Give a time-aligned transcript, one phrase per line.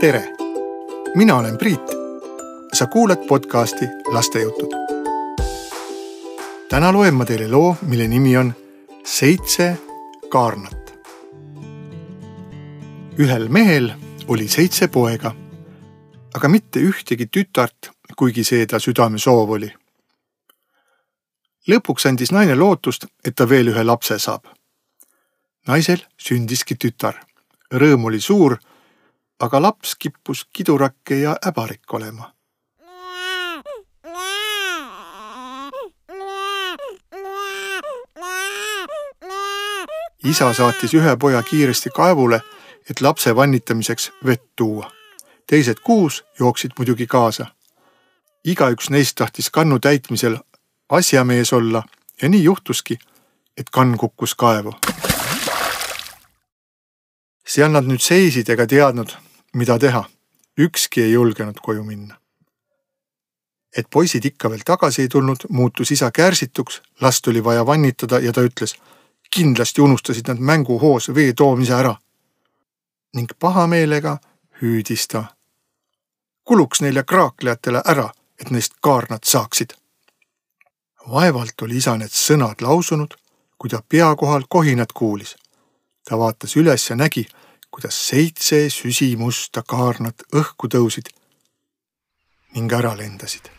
[0.00, 0.34] tere,
[1.14, 1.80] mina olen Priit.
[2.72, 4.70] sa kuulad podcasti Lastejutud.
[6.68, 8.54] täna loen ma teile loo, mille nimi on
[9.04, 9.78] Seitse
[10.28, 10.94] kaarnat.
[13.18, 13.92] ühel mehel
[14.28, 15.34] oli seitse poega,
[16.34, 19.74] aga mitte ühtegi tütart, kuigi see ta südamesoov oli.
[21.68, 24.44] lõpuks andis naine lootust, et ta veel ühe lapse saab.
[25.66, 27.14] naisel sündiski tütar,
[27.74, 28.58] rõõm oli suur
[29.40, 32.38] aga laps kippus kidurake ja äbarik olema.
[40.24, 42.40] isa saatis ühe poja kiiresti kaevule,
[42.90, 44.92] et lapse vannitamiseks vett tuua.
[45.46, 47.46] teised kuus jooksid muidugi kaasa.
[48.44, 50.36] igaüks neist tahtis kannu täitmisel
[50.88, 51.82] asjamees olla
[52.22, 52.98] ja nii juhtuski,
[53.56, 54.74] et kann kukkus kaevu.
[57.46, 60.04] seal nad nüüd seisid ega teadnud, mida teha,
[60.58, 62.14] ükski ei julgenud koju minna.
[63.76, 68.32] et poisid ikka veel tagasi ei tulnud, muutus isa kärsituks, last oli vaja vannitada ja
[68.32, 68.74] ta ütles,
[69.30, 71.94] kindlasti unustasid nad mänguhoos vee toomise ära.
[73.14, 74.18] ning pahameelega
[74.62, 75.24] hüüdis ta.
[76.44, 79.74] kuluks neile kraaklejatele ära, et neist kaarnad saaksid.
[81.10, 83.14] vaevalt oli isa need sõnad lausunud,
[83.58, 85.36] kui ta pea kohal kohinat kuulis.
[86.04, 87.28] ta vaatas üles ja nägi,
[87.70, 91.12] kuidas seitse süsimusta kaarnat õhku tõusid
[92.54, 93.50] ning ära lendasid.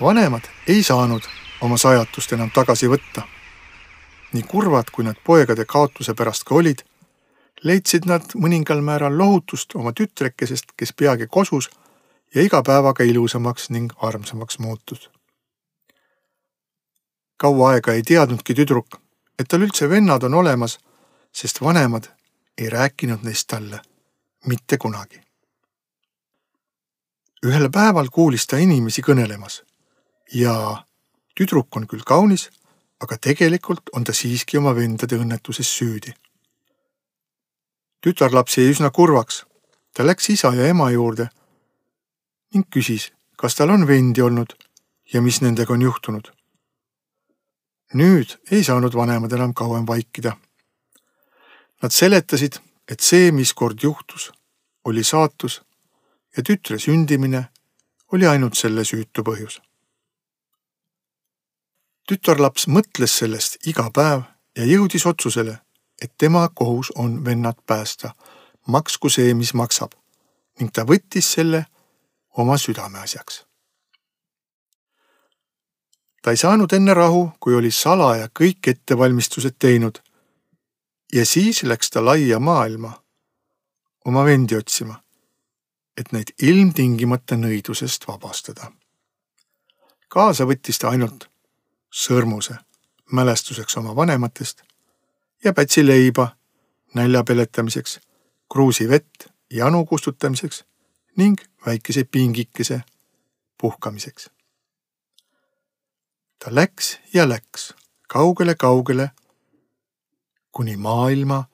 [0.00, 1.22] vanemad ei saanud
[1.60, 3.22] oma sajatust enam tagasi võtta.
[4.32, 6.82] nii kurvad, kui nad poegade kaotuse pärast ka olid,
[7.62, 11.70] leidsid nad mõningal määral lohutust oma tütrekesest, kes peagi kosus
[12.34, 15.10] ja iga päevaga ilusamaks ning armsamaks muutus
[17.38, 18.98] kaua aega ei teadnudki tüdruk,
[19.38, 20.78] et tal üldse vennad on olemas,
[21.32, 22.10] sest vanemad
[22.58, 23.80] ei rääkinud neist talle
[24.46, 25.20] mitte kunagi.
[27.46, 29.62] ühel päeval kuulis ta inimesi kõnelemas
[30.34, 30.54] ja
[31.38, 32.48] tüdruk on küll kaunis,
[33.00, 36.14] aga tegelikult on ta siiski oma vendade õnnetuses süüdi.
[38.00, 39.44] tütarlaps jäi üsna kurvaks.
[39.94, 41.28] ta läks isa ja ema juurde
[42.54, 44.56] ning küsis, kas tal on vendi olnud
[45.12, 46.37] ja mis nendega on juhtunud
[47.94, 50.36] nüüd ei saanud vanemad enam kauem vaikida.
[51.82, 54.30] Nad seletasid, et see, mis kord juhtus,
[54.84, 55.62] oli saatus
[56.36, 57.48] ja tütre sündimine
[58.12, 59.60] oli ainult selle süütu põhjus.
[62.08, 64.22] tütarlaps mõtles sellest iga päev
[64.56, 65.58] ja jõudis otsusele,
[66.02, 68.14] et tema kohus on vennad päästa,
[68.66, 69.92] maksku see, mis maksab
[70.60, 71.66] ning ta võttis selle
[72.32, 73.47] oma südameasjaks
[76.22, 79.98] ta ei saanud enne rahu, kui oli salaja kõik ettevalmistused teinud.
[81.12, 82.92] ja siis läks ta laia maailma
[84.04, 85.02] oma vendi otsima,
[85.96, 88.72] et neid ilmtingimata nõidusest vabastada.
[90.08, 91.28] kaasa võttis ta ainult
[91.90, 92.56] sõrmuse
[93.12, 94.62] mälestuseks oma vanematest
[95.44, 96.36] ja pätsi leiba
[96.94, 98.00] nälja peletamiseks,
[98.52, 100.64] kruusi vett janu kustutamiseks
[101.16, 102.82] ning väikese pingikese
[103.60, 104.30] puhkamiseks
[106.38, 107.74] ta läks ja läks
[108.08, 109.10] kaugele-kaugele
[110.52, 111.44] kuni maailma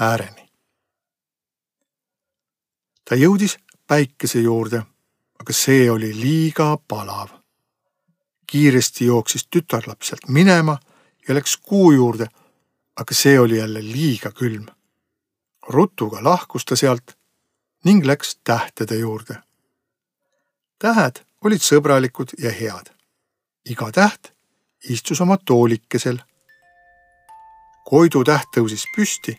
[0.00, 0.52] ääreni.
[3.08, 4.82] ta jõudis päikese juurde,
[5.40, 7.28] aga see oli liiga palav.
[8.46, 10.78] kiiresti jooksis tütarlaps sealt minema
[11.28, 12.26] ja läks kuu juurde,
[12.96, 14.66] aga see oli jälle liiga külm.
[15.68, 17.16] rutuga lahkus ta sealt
[17.84, 19.42] ning läks tähtede juurde.
[20.78, 22.95] tähed olid sõbralikud ja head
[23.70, 24.36] iga täht
[24.90, 26.18] istus oma toolikesel.
[27.86, 29.36] Koidu täht tõusis püsti,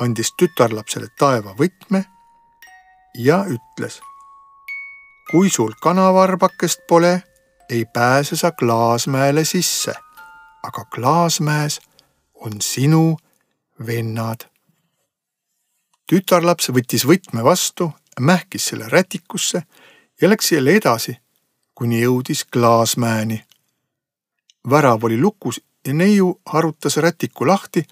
[0.00, 2.04] andis tütarlapsele taevavõtme
[3.18, 4.00] ja ütles.
[5.30, 7.22] kui sul kanavarbakest pole,
[7.70, 9.94] ei pääse sa Klaasmäele sisse,
[10.62, 11.80] aga Klaasmäes
[12.34, 13.16] on sinu
[13.86, 14.44] vennad.
[16.06, 19.62] tütarlaps võttis võtme vastu, mähkis selle rätikusse
[20.20, 21.18] ja läks jälle edasi,
[21.74, 23.44] kuni jõudis Klaasmäeni
[24.70, 27.84] värav oli lukus ja neiu harutas rätiku lahti,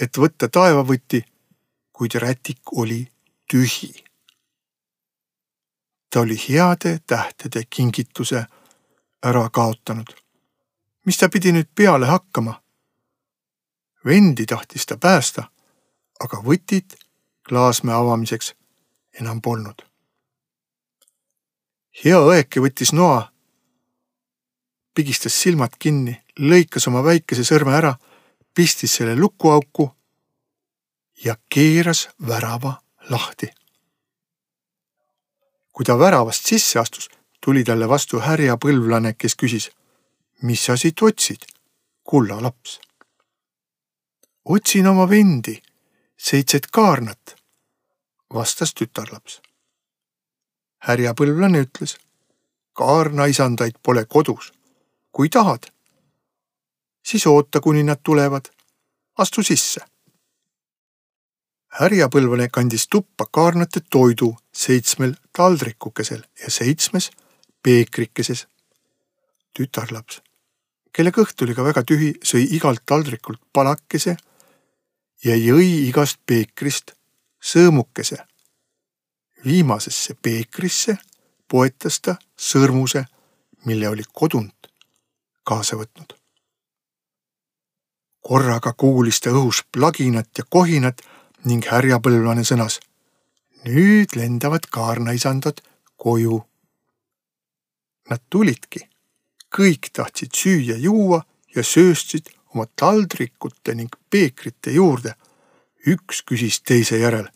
[0.00, 1.22] et võtta taevavõti,
[1.92, 3.06] kuid rätik oli
[3.50, 4.04] tühi.
[6.10, 8.46] ta oli heade tähtede kingituse
[9.22, 10.08] ära kaotanud.
[11.06, 12.62] mis ta pidi nüüd peale hakkama?
[14.04, 15.42] vendi tahtis ta päästa,
[16.20, 16.94] aga võtit
[17.48, 18.54] klaasmäe avamiseks
[19.20, 19.82] enam polnud.
[22.04, 23.32] hea õeke võttis noa
[24.98, 27.92] pigistas silmad kinni, lõikas oma väikese sõrme ära,
[28.54, 29.84] pistis selle lukuauku
[31.22, 32.72] ja keeras värava
[33.10, 33.46] lahti.
[35.72, 37.06] kui ta väravast sisse astus,
[37.40, 39.70] tuli talle vastu härjapõlvlane, kes küsis,
[40.42, 41.46] mis sa siit otsid,
[42.02, 42.80] kulla laps?
[44.44, 45.62] otsin oma vendi,
[46.16, 47.36] seitset kaarnat,
[48.34, 49.40] vastas tütarlaps.
[50.90, 51.98] härjapõlvlane ütles,
[52.72, 54.57] kaarnaisandaid pole kodus.
[55.18, 55.64] Kui tahad,
[57.02, 58.44] siis oota, kuni nad tulevad.
[59.18, 59.80] astu sisse
[61.80, 67.10] härjapõlvane kandis tuppa kaarnate toidu seitsmel taldrikukesel ja seitsmes
[67.62, 68.46] peekrikeses.
[69.56, 70.20] tütarlaps,
[70.92, 74.16] kelle kõht oli ka väga tühi, sõi igalt taldrikult palakese
[75.24, 76.94] ja jõi igast peekrist
[77.42, 78.18] sõõmukese.
[79.44, 80.96] viimasesse peekrisse
[81.48, 83.04] poetas ta sõrmuse,
[83.64, 84.57] mille oli kodunt
[85.50, 86.12] kaasa võtnud.
[88.28, 91.00] korraga kuulis ta õhus plaginat ja kohinat
[91.44, 92.80] ning härjapõlvlane sõnas.
[93.64, 95.60] nüüd lendavad kaarnaisandad
[95.96, 96.42] koju.
[98.10, 98.80] Nad tulidki,
[99.56, 101.22] kõik tahtsid süüa-juua
[101.56, 105.14] ja sööstsid oma taldrikute ning peekrite juurde.
[105.86, 107.28] üks küsis teise järel,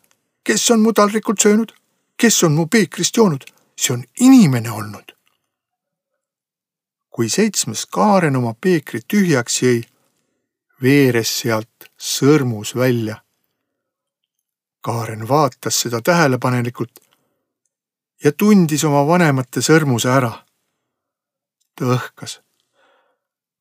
[0.44, 1.72] kes on mu taldrikult söönud,
[2.16, 3.44] kes on mu peekrist joonud,
[3.76, 5.14] see on inimene olnud.
[7.12, 9.82] Kui seitsmes Kaaren oma peekri tühjaks jõi,
[10.82, 13.20] veeres sealt sõrmus välja
[14.82, 17.00] Kaaren vaatas seda tähelepanelikult
[18.24, 20.32] ja tundis oma vanemate sõrmuse ära.
[21.78, 22.40] ta õhkas.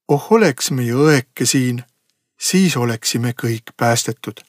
[0.07, 1.83] oh oleks meie õeke siin,
[2.39, 4.41] siis oleksime kõik päästetud.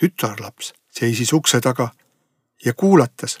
[0.00, 1.90] tütarlaps seisis ukse taga
[2.64, 3.38] ja kuulatas.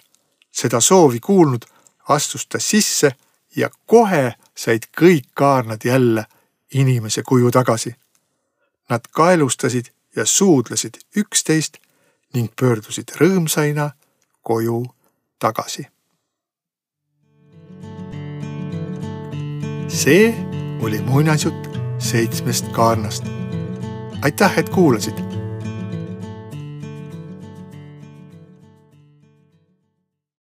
[0.50, 1.64] seda soovi kuulnud,
[2.08, 3.16] astus ta sisse
[3.56, 6.26] ja kohe said kõik kaarnad jälle
[6.74, 7.94] inimese kuju tagasi.
[8.88, 11.78] Nad kaelustasid ja suudlesid üksteist
[12.34, 13.90] ning pöördusid rõõmsaina
[14.42, 14.86] koju
[15.38, 15.86] tagasi.
[19.92, 20.34] see
[20.80, 23.24] oli muinasjutt seitsmest kaarnast.
[24.22, 25.31] aitäh, et kuulasid